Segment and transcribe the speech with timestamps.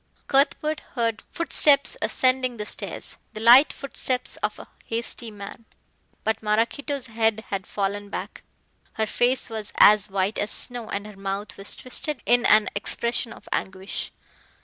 [0.25, 5.65] Cuthbert heard footsteps ascending the stairs the light footsteps of a hasty man.
[6.23, 8.41] But Maraquito's head had fallen back,
[8.93, 13.31] her face was as white as snow and her mouth was twisted in an expression
[13.31, 14.11] of anguish.